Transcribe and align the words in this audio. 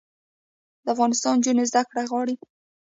د 0.83 0.85
افغانستان 0.93 1.35
نجونې 1.39 1.63
زده 1.69 1.81
کړې 1.89 2.03
غواړي 2.11 2.35